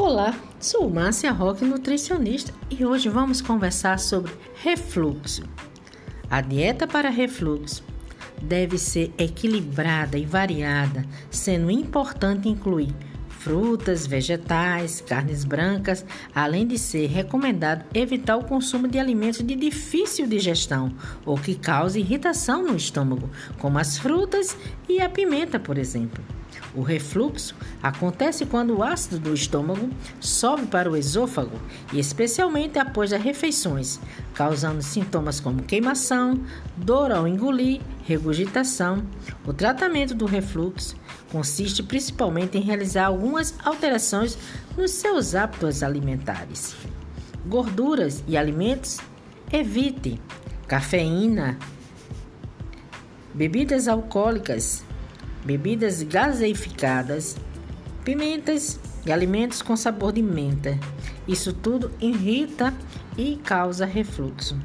[0.00, 4.32] Olá, sou Márcia Roque, nutricionista, e hoje vamos conversar sobre
[4.62, 5.42] refluxo.
[6.30, 7.82] A dieta para refluxo
[8.40, 12.94] deve ser equilibrada e variada, sendo importante incluir
[13.28, 20.28] frutas, vegetais, carnes brancas, além de ser recomendado evitar o consumo de alimentos de difícil
[20.28, 20.92] digestão
[21.26, 24.56] ou que causem irritação no estômago, como as frutas
[24.88, 26.37] e a pimenta, por exemplo.
[26.74, 29.88] O refluxo acontece quando o ácido do estômago
[30.20, 31.58] sobe para o esôfago
[31.92, 34.00] e especialmente após as refeições,
[34.34, 36.40] causando sintomas como queimação,
[36.76, 39.02] dor ao engolir, regurgitação.
[39.46, 40.96] O tratamento do refluxo
[41.30, 44.38] consiste principalmente em realizar algumas alterações
[44.76, 46.76] nos seus hábitos alimentares.
[47.46, 48.98] Gorduras e alimentos
[49.52, 50.20] evite
[50.66, 51.58] cafeína,
[53.32, 54.84] bebidas alcoólicas,
[55.44, 57.36] bebidas gaseificadas,
[58.04, 60.78] pimentas e alimentos com sabor de menta.
[61.26, 62.74] Isso tudo irrita
[63.16, 64.56] e causa refluxo.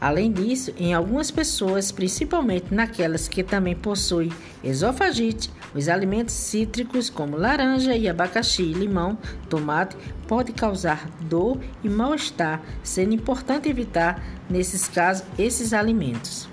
[0.00, 4.30] Além disso, em algumas pessoas, principalmente naquelas que também possuem
[4.62, 9.96] esofagite, os alimentos cítricos como laranja e abacaxi, limão, tomate
[10.28, 16.48] podem causar dor e mal-estar, sendo importante evitar nesses casos esses alimentos.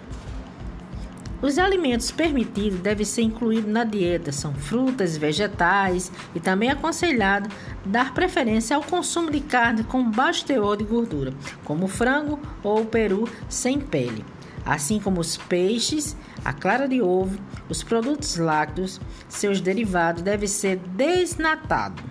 [1.46, 7.48] Os alimentos permitidos devem ser incluídos na dieta, são frutas, vegetais e também é aconselhado
[7.86, 11.32] dar preferência ao consumo de carne com baixo teor de gordura,
[11.64, 14.26] como frango ou peru sem pele,
[14.66, 17.38] assim como os peixes, a clara de ovo,
[17.70, 22.04] os produtos lácteos, seus derivados devem ser desnatados.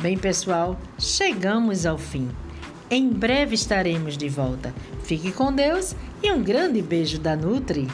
[0.00, 2.30] Bem, pessoal, chegamos ao fim.
[2.88, 4.72] Em breve estaremos de volta.
[5.02, 7.88] Fique com Deus e um grande beijo da Nutri.